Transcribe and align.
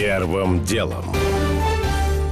Первым 0.00 0.64
делом. 0.64 1.04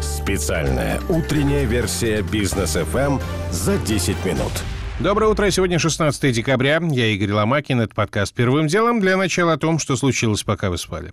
Специальная 0.00 1.03
утренняя 1.11 1.67
версия 1.67 2.22
бизнес 2.22 2.76
FM 2.76 3.21
за 3.51 3.76
10 3.76 4.24
минут. 4.24 4.53
Доброе 5.01 5.30
утро. 5.30 5.51
Сегодня 5.51 5.78
16 5.78 6.33
декабря. 6.33 6.81
Я 6.83 7.06
Игорь 7.08 7.33
Ломакин. 7.33 7.83
Это 7.83 7.94
подкаст 7.94 8.33
«Первым 8.33 8.69
делом». 8.69 9.01
Для 9.01 9.19
начала 9.19 9.53
о 9.53 9.58
том, 9.58 9.78
что 9.78 9.96
случилось, 9.96 10.44
пока 10.44 10.71
вы 10.71 10.78
спали. 10.78 11.12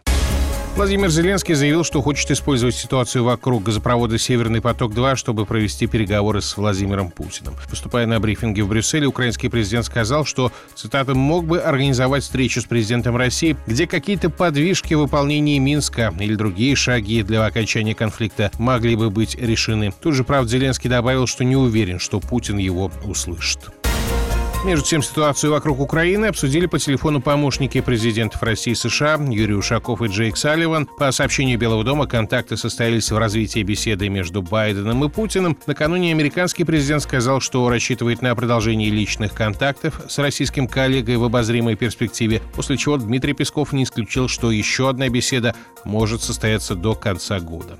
Владимир 0.75 1.09
Зеленский 1.09 1.53
заявил, 1.53 1.85
что 1.85 2.01
хочет 2.01 2.29
использовать 2.31 2.75
ситуацию 2.75 3.23
вокруг 3.23 3.63
газопровода 3.63 4.17
«Северный 4.17 4.59
поток-2», 4.59 5.15
чтобы 5.15 5.45
провести 5.45 5.87
переговоры 5.87 6.41
с 6.41 6.57
Владимиром 6.57 7.11
Путиным. 7.11 7.55
Выступая 7.69 8.05
на 8.05 8.19
брифинге 8.19 8.61
в 8.61 8.67
Брюсселе, 8.67 9.07
украинский 9.07 9.47
президент 9.49 9.85
сказал, 9.85 10.25
что, 10.25 10.51
цитата, 10.75 11.15
«мог 11.15 11.45
бы 11.45 11.59
организовать 11.61 12.23
встречу 12.23 12.59
с 12.59 12.65
президентом 12.65 13.15
России, 13.15 13.55
где 13.67 13.87
какие-то 13.87 14.29
подвижки 14.29 14.93
в 14.95 14.99
выполнении 14.99 15.59
Минска 15.59 16.13
или 16.19 16.35
другие 16.35 16.75
шаги 16.75 17.23
для 17.23 17.45
окончания 17.45 17.95
конфликта 17.95 18.51
могли 18.59 18.97
бы 18.97 19.09
быть 19.09 19.35
решены». 19.35 19.93
Тут 20.01 20.13
же, 20.13 20.25
правда, 20.25 20.51
Зеленский 20.51 20.89
добавил, 20.89 21.25
что 21.25 21.45
не 21.45 21.55
уверен, 21.55 21.99
что 21.99 22.19
Путин 22.19 22.57
его 22.57 22.91
услышит. 23.05 23.69
Между 24.65 24.83
тем, 24.83 25.03
ситуацию 25.03 25.51
вокруг 25.51 25.79
Украины 25.79 26.25
обсудили 26.25 26.65
по 26.65 26.79
телефону 26.79 27.21
помощники 27.21 27.81
президентов 27.81 28.41
России 28.41 28.71
и 28.71 28.75
США 28.75 29.19
Юрий 29.29 29.53
Ушаков 29.53 30.01
и 30.01 30.07
Джейк 30.07 30.37
Салливан. 30.37 30.87
По 30.87 31.11
сообщению 31.11 31.59
Белого 31.59 31.83
дома, 31.83 32.07
контакты 32.07 32.57
состоялись 32.57 33.11
в 33.11 33.17
развитии 33.19 33.61
беседы 33.61 34.09
между 34.09 34.41
Байденом 34.41 35.05
и 35.05 35.09
Путиным. 35.09 35.55
Накануне 35.67 36.11
американский 36.11 36.63
президент 36.63 37.03
сказал, 37.03 37.41
что 37.41 37.69
рассчитывает 37.69 38.23
на 38.23 38.33
продолжение 38.33 38.89
личных 38.89 39.33
контактов 39.33 40.01
с 40.07 40.17
российским 40.17 40.67
коллегой 40.67 41.17
в 41.17 41.23
обозримой 41.25 41.75
перспективе, 41.75 42.41
после 42.55 42.75
чего 42.75 42.97
Дмитрий 42.97 43.33
Песков 43.33 43.71
не 43.71 43.83
исключил, 43.83 44.27
что 44.27 44.49
еще 44.49 44.89
одна 44.89 45.09
беседа 45.09 45.53
может 45.83 46.23
состояться 46.23 46.73
до 46.73 46.95
конца 46.95 47.39
года. 47.39 47.77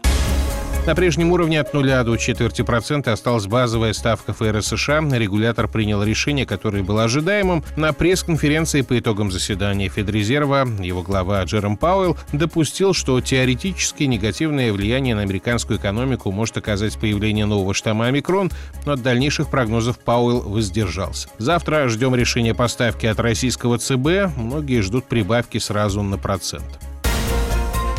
На 0.86 0.94
прежнем 0.94 1.31
уровне 1.31 1.59
от 1.59 1.73
нуля 1.73 2.03
до 2.03 2.16
четверти 2.16 2.61
процента 2.61 3.11
осталась 3.11 3.47
базовая 3.47 3.91
ставка 3.91 4.33
ФРС 4.33 4.67
США. 4.67 5.00
Регулятор 5.17 5.67
принял 5.67 6.03
решение, 6.03 6.45
которое 6.45 6.83
было 6.83 7.05
ожидаемым. 7.05 7.64
На 7.75 7.92
пресс-конференции 7.92 8.81
по 8.81 9.00
итогам 9.00 9.31
заседания 9.31 9.89
Федрезерва 9.89 10.67
его 10.80 11.02
глава 11.02 11.44
Джером 11.44 11.75
Пауэлл 11.75 12.17
допустил, 12.33 12.94
что 12.94 13.19
теоретически 13.19 14.03
негативное 14.03 14.72
влияние 14.72 15.16
на 15.16 15.22
американскую 15.23 15.80
экономику 15.80 16.31
может 16.31 16.58
оказать 16.58 16.99
появление 16.99 17.47
нового 17.47 17.73
штамма 17.73 18.05
омикрон, 18.05 18.52
но 18.86 18.92
от 18.92 19.02
дальнейших 19.02 19.49
прогнозов 19.49 19.97
Пауэлл 19.97 20.42
воздержался. 20.42 21.30
Завтра 21.39 21.89
ждем 21.89 22.14
решения 22.14 22.53
поставки 22.53 23.08
от 23.08 23.20
российского 23.20 23.80
ЦБ. 23.80 24.38
Многие 24.38 24.81
ждут 24.81 25.05
прибавки 25.05 25.58
сразу 25.58 26.03
на 26.03 26.20
процент. 26.20 26.80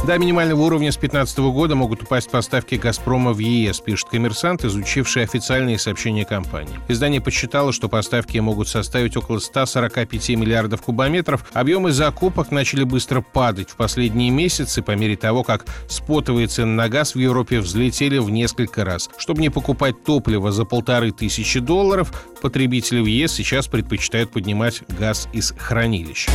До 0.06 0.16
минимального 0.18 0.62
уровня 0.62 0.92
с 0.92 0.96
2015 0.96 1.38
года 1.52 1.74
могут 1.74 2.04
упасть 2.04 2.30
поставки 2.30 2.76
«Газпрома» 2.76 3.32
в 3.32 3.40
ЕС, 3.40 3.80
пишет 3.80 4.08
коммерсант, 4.08 4.64
изучивший 4.64 5.24
официальные 5.24 5.80
сообщения 5.80 6.24
компании. 6.24 6.78
Издание 6.86 7.20
подсчитало, 7.20 7.72
что 7.72 7.88
поставки 7.88 8.38
могут 8.38 8.68
составить 8.68 9.16
около 9.16 9.40
145 9.40 10.28
миллиардов 10.36 10.82
кубометров. 10.82 11.44
Объемы 11.52 11.90
закупок 11.90 12.52
начали 12.52 12.84
быстро 12.84 13.20
падать 13.20 13.70
в 13.70 13.74
последние 13.74 14.30
месяцы 14.30 14.80
по 14.80 14.92
мере 14.92 15.16
того, 15.16 15.42
как 15.42 15.66
спотовые 15.88 16.46
цены 16.46 16.74
на 16.74 16.88
газ 16.88 17.16
в 17.16 17.18
Европе 17.18 17.58
взлетели 17.58 18.18
в 18.18 18.30
несколько 18.30 18.84
раз. 18.84 19.10
Чтобы 19.18 19.40
не 19.40 19.50
покупать 19.50 20.04
топливо 20.04 20.52
за 20.52 20.64
полторы 20.64 21.10
тысячи 21.10 21.58
долларов, 21.58 22.12
потребители 22.40 23.00
в 23.00 23.06
ЕС 23.06 23.32
сейчас 23.32 23.66
предпочитают 23.66 24.30
поднимать 24.30 24.84
газ 24.88 25.26
из 25.32 25.52
хранилищ. 25.58 26.28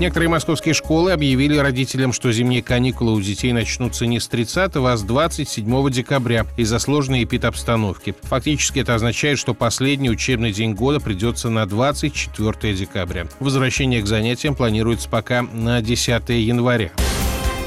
Некоторые 0.00 0.28
московские 0.28 0.74
школы 0.74 1.10
объявили 1.10 1.56
родителям, 1.56 2.12
что 2.12 2.30
зимние 2.30 2.62
каникулы 2.62 3.14
у 3.14 3.20
детей 3.20 3.52
начнутся 3.52 4.06
не 4.06 4.20
с 4.20 4.28
30, 4.28 4.76
а 4.76 4.96
с 4.96 5.02
27 5.02 5.90
декабря 5.90 6.46
из-за 6.56 6.78
сложной 6.78 7.24
эпидобстановки. 7.24 8.14
Фактически 8.22 8.78
это 8.78 8.94
означает, 8.94 9.40
что 9.40 9.54
последний 9.54 10.08
учебный 10.08 10.52
день 10.52 10.74
года 10.74 11.00
придется 11.00 11.50
на 11.50 11.66
24 11.66 12.74
декабря. 12.74 13.26
Возвращение 13.40 14.00
к 14.00 14.06
занятиям 14.06 14.54
планируется 14.54 15.08
пока 15.08 15.42
на 15.42 15.82
10 15.82 16.28
января. 16.28 16.92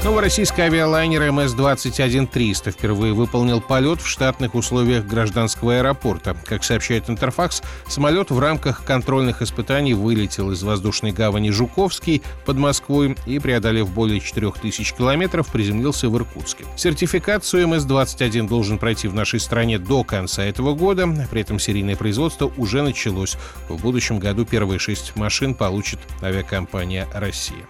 Новороссийский 0.04 0.64
авиалайнер 0.64 1.22
МС-21-300 1.30 2.72
впервые 2.72 3.12
выполнил 3.12 3.60
полет 3.60 4.00
в 4.00 4.08
штатных 4.08 4.56
условиях 4.56 5.06
гражданского 5.06 5.76
аэропорта. 5.76 6.36
Как 6.44 6.64
сообщает 6.64 7.08
Интерфакс, 7.08 7.62
самолет 7.86 8.32
в 8.32 8.38
рамках 8.40 8.84
контрольных 8.84 9.42
испытаний 9.42 9.94
вылетел 9.94 10.50
из 10.50 10.64
воздушной 10.64 11.12
гавани 11.12 11.50
Жуковский 11.50 12.20
под 12.44 12.56
Москвой 12.56 13.16
и, 13.26 13.38
преодолев 13.38 13.92
более 13.92 14.18
4000 14.18 14.92
километров, 14.96 15.46
приземлился 15.52 16.08
в 16.08 16.16
Иркутске. 16.16 16.64
Сертификацию 16.76 17.68
МС-21 17.68 18.48
должен 18.48 18.78
пройти 18.78 19.06
в 19.06 19.14
нашей 19.14 19.38
стране 19.38 19.78
до 19.78 20.02
конца 20.02 20.42
этого 20.42 20.74
года. 20.74 21.06
При 21.30 21.42
этом 21.42 21.60
серийное 21.60 21.94
производство 21.94 22.52
уже 22.56 22.82
началось. 22.82 23.36
В 23.68 23.80
будущем 23.80 24.18
году 24.18 24.44
первые 24.44 24.80
шесть 24.80 25.14
машин 25.14 25.54
получит 25.54 26.00
авиакомпания 26.22 27.06
«Россия». 27.14 27.68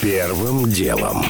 Первым 0.00 0.68
делом. 0.70 1.24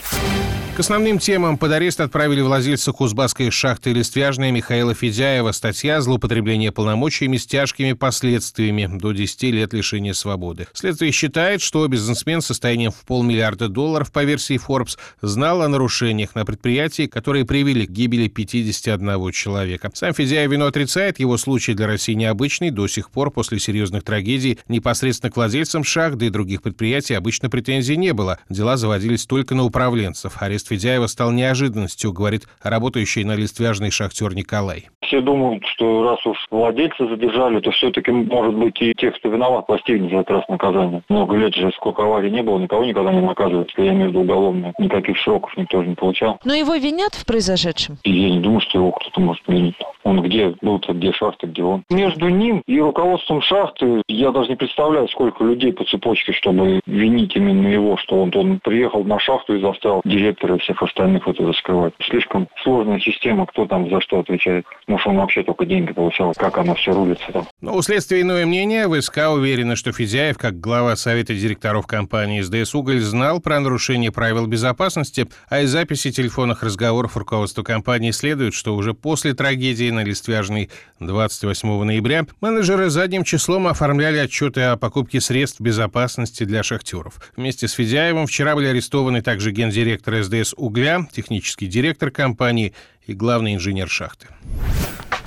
К 0.77 0.81
основным 0.81 1.21
темам 1.21 1.57
под 1.57 1.71
арест 1.71 2.01
отправили 2.01 2.41
владельца 2.41 2.91
Кузбасской 2.91 3.49
шахты 3.53 3.93
Листвяжная 3.93 4.51
Михаила 4.51 4.93
Федяева. 4.93 5.53
Статья 5.53 6.01
«Злоупотребление 6.01 6.73
полномочиями 6.73 7.37
с 7.37 7.47
тяжкими 7.47 7.93
последствиями» 7.93 8.91
до 8.93 9.13
10 9.13 9.43
лет 9.53 9.73
лишения 9.73 10.15
свободы. 10.15 10.67
Следствие 10.73 11.13
считает, 11.13 11.63
что 11.63 11.87
бизнесмен 11.87 12.41
с 12.41 12.47
состоянием 12.47 12.91
в 12.91 13.07
полмиллиарда 13.07 13.69
долларов 13.69 14.11
по 14.11 14.25
версии 14.25 14.59
Forbes 14.59 14.99
знал 15.23 15.63
о 15.63 15.69
нарушениях 15.69 16.35
на 16.35 16.45
предприятии, 16.45 17.07
которые 17.07 17.45
привели 17.45 17.87
к 17.87 17.91
гибели 17.91 18.27
51 18.27 19.31
человека. 19.31 19.93
Сам 19.95 20.13
Федяев 20.13 20.51
вину 20.51 20.67
отрицает. 20.67 21.21
Его 21.21 21.37
случай 21.37 21.75
для 21.75 21.87
России 21.87 22.15
необычный. 22.15 22.71
До 22.71 22.89
сих 22.89 23.11
пор 23.11 23.31
после 23.31 23.61
серьезных 23.61 24.03
трагедий 24.03 24.59
непосредственно 24.67 25.31
к 25.31 25.37
владельцам 25.37 25.85
шахт, 25.85 26.17
да 26.17 26.27
и 26.27 26.31
других 26.31 26.63
предприятий 26.63 27.15
обычно 27.15 27.49
претензий 27.49 27.97
не 27.97 28.13
было. 28.13 28.41
Дела 28.55 28.77
заводились 28.77 29.27
только 29.27 29.57
на 29.57 29.65
управленцев. 29.65 30.41
Арест 30.41 30.69
Федяева 30.69 31.09
стал 31.09 31.33
неожиданностью, 31.33 32.13
говорит 32.13 32.43
работающий 32.63 33.25
на 33.25 33.35
листвяжный 33.35 33.91
шахтер 33.91 34.33
Николай. 34.33 34.91
Все 35.03 35.21
думают, 35.21 35.65
что 35.67 36.05
раз 36.05 36.25
уж 36.25 36.39
владельца 36.53 37.09
задержали, 37.09 37.59
то 37.59 37.73
все-таки 37.73 38.13
может 38.13 38.55
быть 38.55 38.81
и 38.81 38.95
тех, 38.95 39.17
кто 39.17 39.29
виноват, 39.29 39.67
постигнет 39.67 40.13
за 40.13 40.19
этот 40.19 40.31
раз 40.31 40.49
наказание. 40.49 41.03
Много 41.09 41.37
лет 41.37 41.53
же 41.55 41.73
сколько 41.77 42.05
аварий 42.05 42.31
не 42.31 42.43
было, 42.43 42.59
никого 42.59 42.85
никогда 42.85 43.13
не 43.13 43.21
наказывают, 43.21 43.73
я 43.77 43.89
имею 43.89 44.07
в 44.07 44.09
виду 44.11 44.21
уголовные. 44.21 44.73
Никаких 44.79 45.19
сроков 45.19 45.57
никто 45.57 45.83
же 45.83 45.89
не 45.89 45.97
получал. 45.97 46.39
Но 46.45 46.55
его 46.55 46.77
винят 46.77 47.15
в 47.15 47.27
произошедшем? 47.27 47.99
И 48.05 48.13
я 48.13 48.31
не 48.31 48.41
думаю, 48.41 48.61
что 48.61 48.79
его 48.79 48.93
кто-то 48.93 49.21
может 49.21 49.43
винить. 49.49 49.75
Он 50.05 50.23
где 50.23 50.55
был-то, 50.61 50.93
где 50.93 51.13
шахта, 51.13 51.47
где 51.47 51.63
он. 51.63 51.83
Между 51.91 52.29
ним 52.29 52.63
и 52.67 52.79
руководством 52.79 53.41
шахты 53.43 54.03
я 54.07 54.31
даже 54.31 54.51
не 54.51 54.57
представляю, 54.57 55.09
сколько 55.09 55.43
людей 55.43 55.73
по 55.73 55.85
цепочке, 55.85 56.33
чтобы 56.33 56.81
винить 56.87 57.35
именно 57.35 57.67
его, 57.67 57.97
что 57.97 58.23
он, 58.23 58.31
он 58.35 58.61
приехал 58.63 59.03
на 59.05 59.19
шахту 59.19 59.57
и 59.57 59.61
заставил 59.61 60.03
директора 60.05 60.57
и 60.57 60.59
всех 60.59 60.83
остальных 60.83 61.27
это 61.27 61.53
скрывать. 61.55 61.95
Слишком 62.03 62.49
сложная 62.63 63.01
система, 63.01 63.47
кто 63.47 63.67
там 63.67 63.89
за 63.91 64.01
что 64.03 64.21
отвечает. 64.21 64.67
Может, 64.87 65.07
он 65.07 65.17
вообще 65.17 65.43
только 65.43 65.65
деньги 65.65 65.93
получал, 65.93 66.33
как 66.35 66.59
оно 66.59 66.75
все 66.75 66.93
рулится 66.93 67.33
там. 67.33 67.47
Но 67.61 67.75
у 67.75 67.83
следствия 67.83 68.21
иное 68.21 68.47
мнение. 68.47 68.89
ВСК 68.89 69.31
уверены, 69.33 69.77
что 69.77 69.93
Федяев, 69.93 70.37
как 70.37 70.61
глава 70.61 70.97
Совета 70.97 71.35
директоров 71.35 71.87
компании 71.87 72.43
СДС 72.43 72.75
«Уголь», 72.75 73.01
знал 73.01 73.41
про 73.41 73.59
нарушение 73.61 74.13
правил 74.13 74.47
безопасности, 74.47 75.27
а 75.49 75.61
из 75.61 75.71
записи 75.71 76.11
телефонных 76.11 76.63
разговоров 76.63 77.17
руководства 77.17 77.63
компании 77.63 78.11
следует, 78.11 78.53
что 78.53 78.75
уже 78.75 78.93
после 78.93 79.33
трагедии 79.33 79.94
на 79.95 80.05
Листвяжной 80.05 80.71
28 81.01 81.85
ноября 81.85 82.27
менеджеры 82.41 82.91
задним 82.91 83.25
числом 83.25 83.67
оформляли 83.67 84.19
отчеты 84.19 84.61
о 84.63 84.77
покупке 84.77 85.21
средств 85.21 85.61
безопасности 85.61 86.45
для 86.45 86.63
шахтеров. 86.63 87.21
Вместе 87.37 87.69
с 87.69 87.73
Федяевым 87.73 88.27
вчера 88.27 88.55
были 88.55 88.67
арестованы 88.67 89.23
также 89.23 89.53
гендиректор 89.53 90.23
СДС 90.23 90.55
«Угля», 90.57 91.09
технический 91.13 91.67
директор 91.67 92.11
компании 92.11 92.75
и 93.07 93.15
главный 93.15 93.55
инженер 93.55 93.89
шахты. 93.89 94.29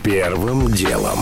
Первым 0.03 0.71
делом. 0.71 1.19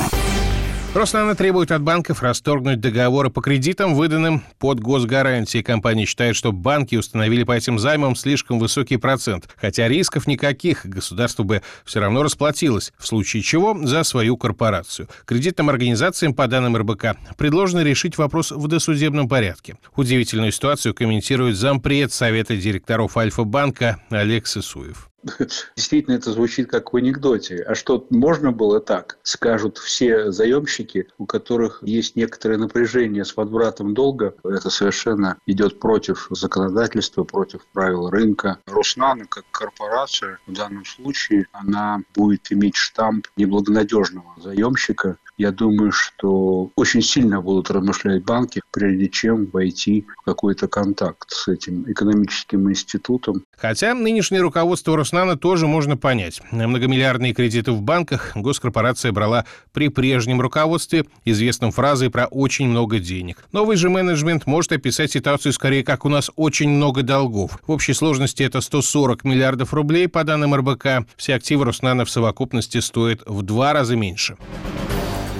Роснано 0.96 1.36
требует 1.36 1.72
от 1.74 1.82
банков 1.82 2.24
расторгнуть 2.24 2.80
договоры 2.80 3.30
по 3.30 3.42
кредитам, 3.42 3.96
выданным 3.96 4.46
под 4.60 4.80
госгарантии. 4.80 5.62
Компания 5.62 6.06
считает, 6.06 6.38
что 6.38 6.54
банки 6.54 6.96
установили 6.96 7.44
по 7.44 7.52
этим 7.52 7.80
займам 7.80 8.16
слишком 8.16 8.60
высокий 8.60 8.96
процент, 8.96 9.50
хотя 9.58 9.90
рисков 9.90 10.26
никаких, 10.26 10.86
государство 10.86 11.44
бы 11.44 11.62
все 11.84 12.00
равно 12.00 12.24
расплатилось, 12.24 12.94
в 12.98 13.06
случае 13.06 13.44
чего 13.44 13.78
за 13.86 14.04
свою 14.04 14.38
корпорацию. 14.38 15.10
Кредитным 15.26 15.68
организациям, 15.68 16.34
по 16.34 16.48
данным 16.48 16.78
РБК, 16.78 17.18
предложено 17.36 17.84
решить 17.84 18.18
вопрос 18.18 18.52
в 18.52 18.66
досудебном 18.70 19.28
порядке. 19.28 19.78
Удивительную 19.98 20.54
ситуацию 20.54 20.94
комментирует 20.94 21.58
зампред 21.58 22.14
Совета 22.14 22.56
директоров 22.56 23.18
Альфа-банка 23.18 24.00
Олег 24.12 24.48
Сысуев. 24.48 25.10
действительно 25.76 26.16
это 26.16 26.32
звучит 26.32 26.70
как 26.70 26.94
в 26.94 26.98
анекдоте. 26.98 27.64
А 27.64 27.76
что, 27.76 28.06
можно 28.10 28.52
было 28.52 28.80
так? 28.80 29.18
Скажут 29.24 29.78
все 29.78 30.32
заемщики, 30.32 31.08
у 31.18 31.26
которых 31.26 31.80
есть 31.82 32.16
некоторое 32.16 32.58
напряжение 32.58 33.26
с 33.26 33.36
возвратом 33.36 33.94
долга. 33.94 34.36
Это 34.44 34.70
совершенно 34.70 35.38
идет 35.46 35.80
против 35.80 36.28
законодательства, 36.30 37.24
против 37.24 37.66
правил 37.74 38.10
рынка. 38.10 38.60
Руснана, 38.68 39.26
как 39.26 39.46
корпорация, 39.52 40.40
в 40.48 40.54
данном 40.54 40.86
случае, 40.86 41.48
она 41.52 42.02
будет 42.14 42.52
иметь 42.52 42.76
штамп 42.76 43.28
неблагонадежного 43.36 44.36
заемщика, 44.38 45.18
я 45.38 45.52
думаю, 45.52 45.92
что 45.92 46.72
очень 46.76 47.02
сильно 47.02 47.42
будут 47.42 47.70
размышлять 47.70 48.24
банки, 48.24 48.62
прежде 48.72 49.10
чем 49.10 49.48
войти 49.52 50.06
в 50.22 50.26
какой-то 50.26 50.68
контакт 50.68 51.30
с 51.30 51.48
этим 51.48 51.90
экономическим 51.92 52.70
институтом. 52.70 53.44
Хотя 53.58 53.94
нынешнее 53.94 54.42
руководство 54.42 54.96
Роснана 54.96 55.38
тоже 55.38 55.68
можно 55.68 55.98
понять. 55.98 56.42
Многомиллиардные 56.52 57.34
кредиты 57.34 57.72
в 57.72 57.82
банках 57.82 58.32
госкорпорация 58.36 59.12
брала 59.12 59.46
при 59.74 59.90
прежнем 59.90 60.42
руководстве, 60.42 61.06
известным 61.26 61.72
фразой 61.72 62.10
про 62.10 62.26
«очень 62.26 62.68
много 62.68 63.00
денег». 63.00 63.46
Новый 63.52 63.78
же 63.78 63.90
менеджмент 63.90 64.46
может 64.46 64.72
описать 64.72 65.12
ситуацию 65.12 65.54
скорее 65.54 65.84
как 65.84 66.06
«у 66.06 66.10
нас 66.10 66.32
очень 66.36 66.70
много 66.70 67.04
долгов». 67.04 67.60
В 67.68 67.72
общей 67.72 67.94
сложности 67.94 68.44
это 68.44 68.62
140 68.62 69.24
миллиардов 69.24 69.74
рублей, 69.74 70.08
по 70.08 70.24
данным 70.24 70.56
РБК. 70.56 71.08
Все 71.18 71.36
активы 71.36 71.66
Роснана 71.66 72.06
в 72.06 72.10
совокупности 72.10 72.80
стоят 72.80 73.22
в 73.26 73.42
два 73.42 73.74
раза 73.74 73.96
меньше. 73.96 74.38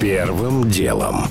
Первым 0.00 0.68
делом. 0.68 1.24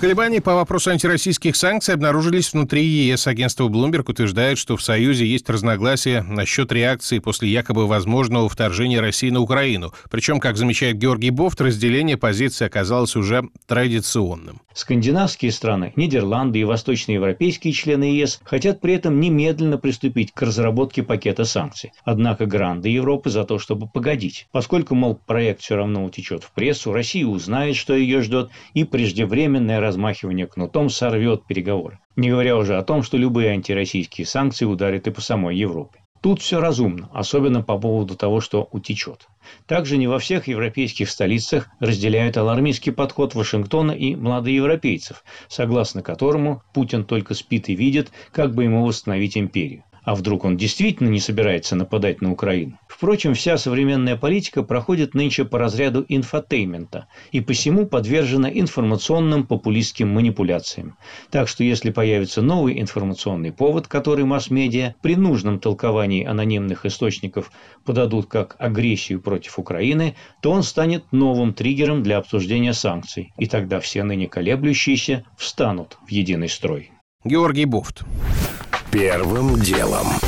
Колебания 0.00 0.40
по 0.40 0.54
вопросу 0.54 0.90
антироссийских 0.90 1.56
санкций 1.56 1.92
обнаружились 1.92 2.52
внутри 2.52 2.84
ЕС. 2.84 3.26
Агентство 3.26 3.68
Bloomberg 3.68 4.08
утверждает, 4.08 4.56
что 4.56 4.76
в 4.76 4.82
Союзе 4.82 5.26
есть 5.26 5.50
разногласия 5.50 6.22
насчет 6.22 6.70
реакции 6.72 7.18
после 7.18 7.50
якобы 7.50 7.86
возможного 7.86 8.48
вторжения 8.48 9.00
России 9.00 9.30
на 9.30 9.40
Украину. 9.40 9.92
Причем, 10.08 10.40
как 10.40 10.56
замечает 10.56 10.96
Георгий 10.96 11.30
Бофт, 11.30 11.60
разделение 11.60 12.16
позиций 12.16 12.66
оказалось 12.66 13.16
уже 13.16 13.42
традиционным. 13.66 14.60
Скандинавские 14.78 15.50
страны, 15.50 15.92
Нидерланды 15.96 16.60
и 16.60 16.64
восточноевропейские 16.64 17.72
члены 17.72 18.04
ЕС 18.04 18.40
хотят 18.44 18.80
при 18.80 18.94
этом 18.94 19.18
немедленно 19.18 19.76
приступить 19.76 20.30
к 20.30 20.40
разработке 20.40 21.02
пакета 21.02 21.42
санкций. 21.42 21.90
Однако 22.04 22.46
гранды 22.46 22.88
Европы 22.88 23.28
за 23.28 23.42
то, 23.42 23.58
чтобы 23.58 23.88
погодить. 23.88 24.46
Поскольку, 24.52 24.94
мол, 24.94 25.16
проект 25.16 25.62
все 25.62 25.74
равно 25.74 26.04
утечет 26.04 26.44
в 26.44 26.52
прессу, 26.52 26.92
Россия 26.92 27.26
узнает, 27.26 27.74
что 27.74 27.92
ее 27.92 28.22
ждет, 28.22 28.50
и 28.72 28.84
преждевременное 28.84 29.80
размахивание 29.80 30.46
кнутом 30.46 30.90
сорвет 30.90 31.44
переговоры. 31.48 31.98
Не 32.14 32.30
говоря 32.30 32.56
уже 32.56 32.76
о 32.76 32.84
том, 32.84 33.02
что 33.02 33.16
любые 33.16 33.50
антироссийские 33.50 34.28
санкции 34.28 34.64
ударят 34.64 35.08
и 35.08 35.10
по 35.10 35.20
самой 35.20 35.56
Европе. 35.56 35.98
Тут 36.20 36.42
все 36.42 36.60
разумно, 36.60 37.08
особенно 37.12 37.62
по 37.62 37.78
поводу 37.78 38.16
того, 38.16 38.40
что 38.40 38.68
утечет. 38.72 39.28
Также 39.66 39.96
не 39.96 40.08
во 40.08 40.18
всех 40.18 40.48
европейских 40.48 41.10
столицах 41.10 41.68
разделяют 41.78 42.36
алармистский 42.36 42.92
подход 42.92 43.34
Вашингтона 43.34 43.92
и 43.92 44.16
младоевропейцев, 44.16 45.22
согласно 45.48 46.02
которому 46.02 46.62
Путин 46.74 47.04
только 47.04 47.34
спит 47.34 47.68
и 47.68 47.76
видит, 47.76 48.10
как 48.32 48.54
бы 48.54 48.64
ему 48.64 48.84
восстановить 48.84 49.38
империю. 49.38 49.84
А 50.08 50.14
вдруг 50.14 50.46
он 50.46 50.56
действительно 50.56 51.10
не 51.10 51.20
собирается 51.20 51.76
нападать 51.76 52.22
на 52.22 52.32
Украину? 52.32 52.78
Впрочем, 52.88 53.34
вся 53.34 53.58
современная 53.58 54.16
политика 54.16 54.62
проходит 54.62 55.12
нынче 55.12 55.44
по 55.44 55.58
разряду 55.58 56.02
инфотейнмента 56.08 57.08
и 57.30 57.42
посему 57.42 57.84
подвержена 57.84 58.48
информационным 58.50 59.46
популистским 59.46 60.08
манипуляциям. 60.08 60.96
Так 61.28 61.46
что 61.46 61.62
если 61.62 61.90
появится 61.90 62.40
новый 62.40 62.80
информационный 62.80 63.52
повод, 63.52 63.86
который 63.86 64.24
масс-медиа 64.24 64.94
при 65.02 65.14
нужном 65.14 65.58
толковании 65.58 66.24
анонимных 66.24 66.86
источников 66.86 67.52
подадут 67.84 68.28
как 68.28 68.56
агрессию 68.58 69.20
против 69.20 69.58
Украины, 69.58 70.16
то 70.40 70.52
он 70.52 70.62
станет 70.62 71.04
новым 71.12 71.52
триггером 71.52 72.02
для 72.02 72.16
обсуждения 72.16 72.72
санкций. 72.72 73.34
И 73.36 73.44
тогда 73.44 73.78
все 73.78 74.04
ныне 74.04 74.26
колеблющиеся 74.26 75.26
встанут 75.36 75.98
в 76.08 76.10
единый 76.10 76.48
строй. 76.48 76.92
Георгий 77.26 77.66
Буфт. 77.66 78.04
Первым 78.90 79.60
делом. 79.60 80.27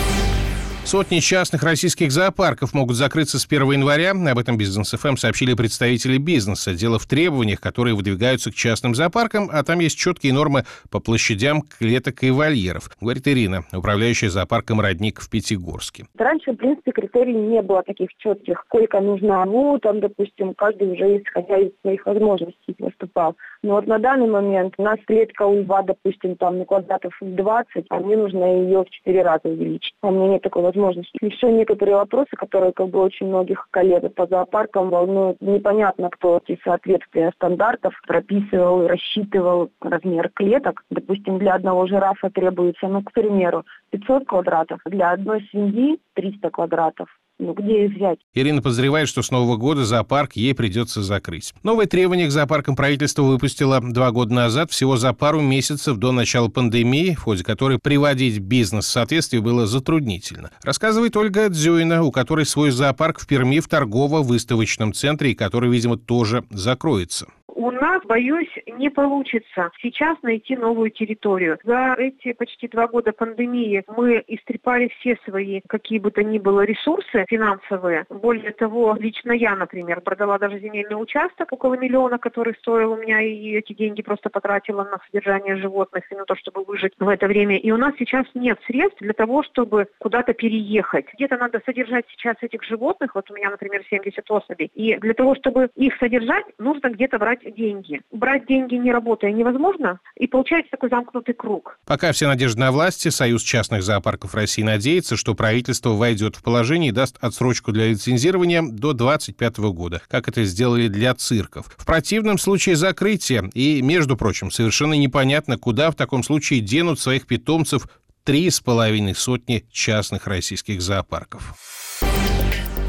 Сотни 0.90 1.20
частных 1.20 1.62
российских 1.62 2.10
зоопарков 2.10 2.75
могут 2.75 2.96
закрыться 2.96 3.38
с 3.38 3.46
1 3.46 3.70
января. 3.70 4.10
Об 4.10 4.38
этом 4.38 4.58
Бизнес 4.58 4.90
ФМ 4.90 5.14
сообщили 5.14 5.54
представители 5.54 6.19
бизнеса. 6.19 6.75
Дело 6.75 6.98
в 6.98 7.06
требованиях, 7.06 7.60
которые 7.60 7.94
выдвигаются 7.94 8.50
к 8.50 8.56
частным 8.56 8.96
зоопаркам, 8.96 9.48
а 9.52 9.62
там 9.62 9.78
есть 9.78 9.96
четкие 9.96 10.32
нормы 10.32 10.64
по 10.90 10.98
площадям 10.98 11.62
клеток 11.62 12.25
и 12.25 12.32
вольеров, 12.32 12.90
говорит 13.00 13.28
Ирина, 13.28 13.62
управляющая 13.72 14.31
зоопарком 14.31 14.81
«Родник» 14.81 15.20
в 15.20 15.31
Пятигорске. 15.31 16.06
Раньше, 16.19 16.54
в 16.54 16.56
принципе, 16.56 16.90
критерий 16.90 17.34
не 17.34 17.62
было 17.62 17.84
таких 17.84 18.08
четких, 18.19 18.64
сколько 18.66 19.00
нужно, 19.00 19.44
ну, 19.44 19.78
там, 19.81 20.00
допустим, 20.00 20.54
каждый 20.54 20.90
уже 20.90 21.19
исходя 21.19 21.56
из 21.56 21.70
своих 21.82 22.04
возможностей 22.04 22.75
выступал. 22.81 23.36
Но 23.62 23.75
вот 23.75 23.86
на 23.86 24.00
данный 24.00 24.26
момент 24.26 24.75
у 24.76 24.82
нас 24.82 24.98
клетка 25.06 25.44
у 25.44 25.62
льва, 25.62 25.82
допустим, 25.82 26.34
там 26.34 26.58
на 26.58 26.64
квадратов 26.64 27.12
20, 27.20 27.84
а 27.90 28.00
мне 28.00 28.16
нужно 28.16 28.44
ее 28.64 28.82
в 28.82 28.90
4 28.90 29.22
раза 29.22 29.43
увеличить. 29.44 29.94
А 30.00 30.08
у 30.08 30.10
меня 30.10 30.32
нет 30.32 30.43
такой 30.43 30.62
возможности. 30.62 30.80
И 31.21 31.27
еще 31.27 31.50
некоторые 31.53 31.97
вопросы, 31.97 32.31
которые 32.37 32.73
как 32.73 32.88
бы 32.88 33.00
очень 33.00 33.27
многих 33.27 33.69
коллег 33.71 34.15
по 34.15 34.27
зоопаркам 34.27 34.91
волнуют. 34.91 35.41
Непонятно, 35.41 36.11
кто 36.11 36.41
эти 36.44 36.59
соответствия 36.65 37.32
стандартов 37.37 37.94
прописывал 38.06 38.82
и 38.82 38.87
рассчитывал 38.87 39.71
размер 39.81 40.31
клеток. 40.31 40.82
Допустим, 40.91 41.38
для 41.38 41.55
одного 41.55 41.87
жирафа 41.87 42.31
требуется, 42.31 42.88
ну, 42.88 43.03
к 43.03 43.12
примеру, 43.12 43.65
500 43.91 44.27
квадратов, 44.27 44.81
для 44.87 45.11
одной 45.11 45.47
свиньи 45.50 45.99
300 46.15 46.50
квадратов. 46.50 47.09
Ну, 47.40 47.54
где 47.54 47.87
их 47.87 47.96
взять? 47.96 48.19
Ирина 48.34 48.60
подозревает, 48.60 49.08
что 49.08 49.22
с 49.22 49.31
Нового 49.31 49.56
года 49.56 49.84
зоопарк 49.84 50.34
ей 50.34 50.54
придется 50.54 51.00
закрыть. 51.00 51.54
Новые 51.62 51.88
требования 51.88 52.26
к 52.26 52.31
зоопаркам 52.31 52.76
правительство 52.76 53.22
выпустило 53.22 53.81
два 53.81 54.10
года 54.10 54.34
назад, 54.34 54.70
всего 54.70 54.96
за 54.96 55.14
пару 55.14 55.40
месяцев 55.40 55.96
до 55.96 56.12
начала 56.12 56.48
пандемии, 56.48 57.14
в 57.14 57.22
ходе 57.22 57.42
которой 57.42 57.78
приводить 57.78 58.40
бизнес 58.40 58.84
в 58.84 58.90
соответствие 58.90 59.40
было 59.40 59.66
затруднительно. 59.66 60.50
Рассказывает 60.62 61.16
Ольга 61.16 61.48
Дзюина, 61.48 62.02
у 62.02 62.10
которой 62.12 62.44
свой 62.44 62.72
зоопарк 62.72 63.19
в 63.20 63.26
Перми 63.26 63.60
в 63.60 63.69
торгово-выставочном 63.69 64.93
центре, 64.93 65.31
и 65.31 65.34
который, 65.34 65.70
видимо, 65.70 65.96
тоже 65.96 66.44
закроется 66.50 67.26
у 67.60 67.70
нас, 67.70 68.02
боюсь, 68.06 68.48
не 68.70 68.90
получится 68.90 69.70
сейчас 69.81 70.17
найти 70.22 70.56
новую 70.56 70.90
территорию. 70.90 71.58
За 71.64 71.94
эти 71.99 72.32
почти 72.32 72.69
два 72.69 72.87
года 72.87 73.12
пандемии 73.12 73.84
мы 73.88 74.22
истрепали 74.26 74.90
все 74.99 75.17
свои 75.25 75.61
какие 75.69 75.99
бы 75.99 76.11
то 76.11 76.22
ни 76.22 76.38
было 76.38 76.62
ресурсы 76.62 77.25
финансовые. 77.28 78.06
Более 78.08 78.52
того, 78.52 78.96
лично 78.99 79.32
я, 79.32 79.55
например, 79.56 80.00
продала 80.00 80.38
даже 80.38 80.58
земельный 80.58 81.00
участок 81.00 81.52
около 81.52 81.75
миллиона, 81.75 82.19
который 82.19 82.55
стоил 82.55 82.93
у 82.93 82.96
меня, 82.96 83.20
и 83.20 83.52
эти 83.52 83.72
деньги 83.72 84.02
просто 84.02 84.31
потратила 84.31 84.84
на 84.84 84.99
содержание 85.06 85.56
животных 85.56 86.11
и 86.11 86.14
на 86.14 86.25
то, 86.25 86.34
чтобы 86.37 86.64
выжить 86.64 86.93
в 86.99 87.08
это 87.08 87.26
время. 87.26 87.58
И 87.58 87.70
у 87.70 87.76
нас 87.76 87.94
сейчас 87.99 88.26
нет 88.34 88.58
средств 88.67 89.00
для 89.00 89.12
того, 89.12 89.43
чтобы 89.43 89.89
куда-то 89.98 90.32
переехать. 90.34 91.06
Где-то 91.15 91.36
надо 91.36 91.60
содержать 91.65 92.05
сейчас 92.10 92.36
этих 92.41 92.62
животных, 92.62 93.15
вот 93.15 93.31
у 93.31 93.34
меня, 93.34 93.50
например, 93.50 93.82
70 93.89 94.31
особей. 94.31 94.70
И 94.74 94.96
для 94.96 95.15
того, 95.15 95.34
чтобы 95.34 95.70
их 95.74 95.96
содержать, 95.98 96.44
нужно 96.58 96.91
где-то 96.91 97.19
брать 97.19 97.41
деньги. 97.55 98.00
Брать 98.10 98.46
деньги 98.46 98.59
не 98.69 98.93
работая 98.93 99.32
невозможно, 99.32 100.00
и 100.17 100.26
получается 100.26 100.70
такой 100.72 100.90
замкнутый 100.90 101.34
круг. 101.34 101.79
Пока 101.86 102.12
все 102.12 102.26
надежды 102.26 102.60
на 102.60 102.72
власти, 102.72 103.08
Союз 103.08 103.43
частных 103.43 103.82
зоопарков 103.82 104.34
России 104.34 104.62
надеется, 104.62 105.17
что 105.17 105.34
правительство 105.34 105.90
войдет 105.90 106.36
в 106.36 106.43
положение 106.43 106.90
и 106.90 106.93
даст 106.93 107.17
отсрочку 107.20 107.72
для 107.72 107.88
лицензирования 107.88 108.62
до 108.62 108.93
2025 108.93 109.58
года, 109.72 110.02
как 110.08 110.29
это 110.29 110.44
сделали 110.44 110.88
для 110.88 111.14
цирков. 111.14 111.67
В 111.76 111.86
противном 111.86 112.38
случае 112.38 112.76
закрытие. 112.76 113.50
И, 113.55 113.82
между 113.82 114.17
прочим, 114.17 114.50
совершенно 114.50 114.94
непонятно, 114.94 115.58
куда 115.58 115.90
в 115.90 115.94
таком 115.94 116.22
случае 116.22 116.60
денут 116.60 117.00
своих 117.00 117.26
питомцев 117.26 117.88
три 118.24 118.50
с 118.50 118.60
половиной 118.60 119.14
сотни 119.14 119.64
частных 119.70 120.26
российских 120.26 120.82
зоопарков. 120.82 121.55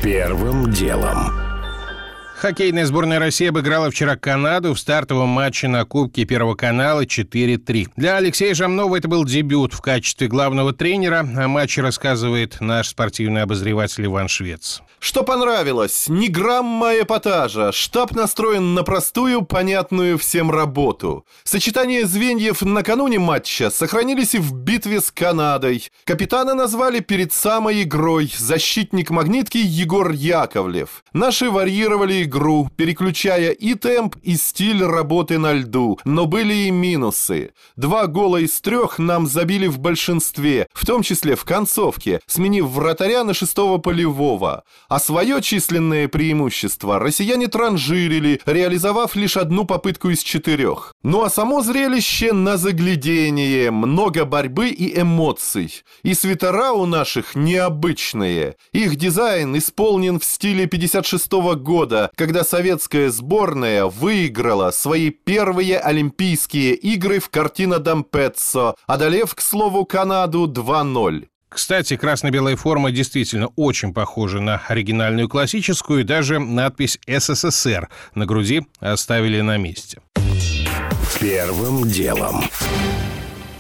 Первым 0.04 0.72
делом. 0.72 1.51
Хоккейная 2.42 2.88
сборная 2.88 3.20
России 3.20 3.50
обыграла 3.50 3.92
вчера 3.92 4.16
Канаду 4.16 4.74
в 4.74 4.80
стартовом 4.80 5.30
матче 5.30 5.68
на 5.68 5.86
Кубке 5.86 6.26
Первого 6.26 6.56
канала 6.56 7.06
4-3. 7.06 7.90
Для 7.96 8.16
Алексея 8.16 8.56
Жамнова 8.56 8.96
это 8.96 9.08
был 9.08 9.26
дебют 9.26 9.74
в 9.74 9.82
качестве 9.82 10.28
главного 10.28 10.74
тренера. 10.74 11.20
О 11.20 11.48
матче 11.48 11.84
рассказывает 11.84 12.60
наш 12.60 12.88
спортивный 12.88 13.44
обозреватель 13.44 14.08
Иван 14.08 14.28
Швец. 14.28 14.82
Что 14.98 15.22
понравилось? 15.22 16.06
Ни 16.08 16.28
грамма 16.30 16.94
эпатажа. 17.02 17.72
Штаб 17.72 18.12
настроен 18.14 18.74
на 18.74 18.82
простую, 18.82 19.44
понятную 19.44 20.18
всем 20.18 20.50
работу. 20.50 21.28
Сочетание 21.44 22.08
звеньев 22.08 22.64
накануне 22.64 23.20
матча 23.20 23.70
сохранились 23.70 24.34
и 24.34 24.40
в 24.40 24.54
битве 24.54 25.00
с 25.00 25.12
Канадой. 25.12 25.92
Капитана 26.06 26.56
назвали 26.56 27.02
перед 27.02 27.34
самой 27.34 27.84
игрой 27.84 28.32
защитник 28.36 29.12
магнитки 29.12 29.60
Егор 29.60 30.10
Яковлев. 30.12 31.04
Наши 31.14 31.52
варьировали 31.52 32.31
игру, 32.32 32.70
переключая 32.78 33.52
и 33.52 33.76
темп, 33.76 34.16
и 34.24 34.38
стиль 34.38 34.84
работы 34.84 35.38
на 35.38 35.54
льду, 35.54 36.00
но 36.06 36.26
были 36.26 36.54
и 36.54 36.72
минусы. 36.72 37.52
Два 37.76 38.08
гола 38.08 38.38
из 38.38 38.60
трех 38.62 39.00
нам 39.00 39.28
забили 39.28 39.68
в 39.68 39.80
большинстве, 39.80 40.68
в 40.74 40.86
том 40.86 41.04
числе 41.04 41.36
в 41.36 41.44
концовке, 41.44 42.22
сменив 42.28 42.68
вратаря 42.68 43.24
на 43.26 43.34
шестого 43.34 43.80
полевого. 43.80 44.64
А 44.88 45.00
свое 45.00 45.42
численное 45.42 46.08
преимущество 46.08 47.00
россияне 47.00 47.48
транжирили, 47.48 48.40
реализовав 48.46 49.16
лишь 49.16 49.36
одну 49.36 49.66
попытку 49.66 50.10
из 50.10 50.24
четырех. 50.24 50.94
Ну 51.04 51.24
а 51.24 51.30
само 51.30 51.62
зрелище 51.62 52.32
на 52.32 52.56
заглядение, 52.56 53.72
много 53.72 54.24
борьбы 54.24 54.70
и 54.70 55.00
эмоций. 55.00 55.84
И 56.04 56.14
свитера 56.14 56.72
у 56.72 56.86
наших 56.86 57.36
необычные. 57.36 58.56
Их 58.72 58.96
дизайн 58.96 59.58
исполнен 59.58 60.20
в 60.20 60.24
стиле 60.24 60.66
56 60.66 61.34
-го 61.34 61.56
года, 61.56 62.10
когда 62.22 62.44
советская 62.44 63.10
сборная 63.10 63.86
выиграла 63.86 64.70
свои 64.70 65.10
первые 65.10 65.80
Олимпийские 65.80 66.76
игры 66.76 67.20
в 67.20 67.30
картина 67.30 67.80
Дампеццо, 67.80 68.76
одолев, 68.86 69.34
к 69.34 69.42
слову, 69.42 69.86
Канаду 69.86 70.46
2-0. 70.46 71.26
Кстати, 71.50 71.98
красно-белая 71.98 72.56
форма 72.58 72.92
действительно 72.92 73.48
очень 73.56 73.92
похожа 73.92 74.40
на 74.40 74.62
оригинальную 74.68 75.28
классическую, 75.28 76.02
и 76.02 76.04
даже 76.04 76.38
надпись 76.38 77.00
«СССР» 77.08 77.90
на 78.14 78.28
груди 78.28 78.68
оставили 78.80 79.42
на 79.42 79.58
месте. 79.58 80.00
Первым 81.20 81.90
делом. 81.90 82.44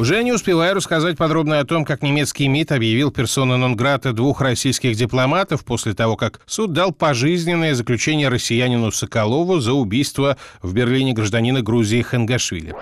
Уже 0.02 0.24
не 0.24 0.32
успеваю 0.32 0.74
рассказать 0.74 1.16
подробно 1.16 1.60
о 1.60 1.64
том, 1.64 1.86
как 1.86 2.02
немецкий 2.02 2.48
МИД 2.48 2.72
объявил 2.72 3.12
персона 3.12 3.56
нон-грата 3.58 4.14
двух 4.14 4.42
российских 4.42 4.96
дипломатов 4.96 5.64
после 5.64 5.94
того, 5.94 6.18
как 6.18 6.42
суд 6.48 6.74
дал 6.74 6.92
пожизненное 6.92 7.76
заключение 7.76 8.28
россиянину 8.28 8.92
Соколову 8.92 9.60
за 9.60 9.74
убийство 9.74 10.38
в 10.64 10.74
Берлине 10.74 11.14
гражданина 11.14 11.62
Грузии 11.62 12.02
Хангашвили. 12.02 12.74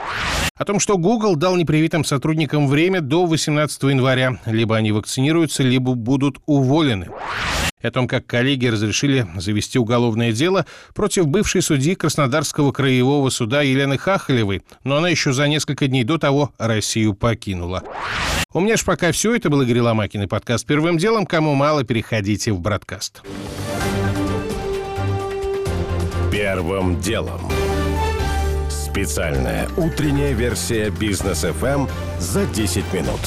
О 0.56 0.64
том, 0.64 0.80
что 0.80 0.98
Google 0.98 1.36
дал 1.36 1.58
непривитым 1.58 2.06
сотрудникам 2.06 2.70
время 2.70 3.02
до 3.02 3.26
18 3.26 3.84
января. 3.84 4.40
Либо 4.46 4.78
они 4.78 4.94
вакцинируются, 4.94 5.62
либо 5.62 5.96
будут 5.96 6.38
уволены 6.46 7.10
о 7.82 7.92
том, 7.92 8.08
как 8.08 8.26
коллеги 8.26 8.68
разрешили 8.68 9.28
завести 9.38 9.80
уголовное 9.80 10.32
дело 10.32 10.66
против 10.94 11.28
бывшей 11.28 11.62
судьи 11.62 11.96
Краснодарского 11.96 12.72
краевого 12.72 13.30
суда 13.30 13.62
Елены 13.62 13.98
Хахалевой, 13.98 14.62
но 14.84 14.98
она 14.98 15.10
еще 15.10 15.34
за 15.34 15.48
несколько 15.48 15.88
дней 15.88 16.04
до 16.04 16.18
того 16.18 16.54
Россию 16.58 17.14
покинула. 17.14 17.84
У 18.52 18.60
меня 18.60 18.78
ж 18.78 18.84
пока 18.84 19.12
все. 19.12 19.36
Это 19.36 19.50
был 19.50 19.62
Игорь 19.62 19.82
Ломакин 19.82 20.24
и 20.24 20.28
подкаст 20.28 20.66
«Первым 20.66 20.98
делом». 20.98 21.26
Кому 21.26 21.54
мало, 21.54 21.84
переходите 21.84 22.52
в 22.52 22.60
«Бродкаст». 22.60 23.22
Первым 26.32 27.00
делом. 27.00 27.42
Специальная 28.70 29.68
утренняя 29.78 30.34
версия 30.34 30.90
«Бизнес 30.90 31.44
FM 31.44 31.90
за 32.20 32.46
10 32.46 32.92
минут». 32.94 33.20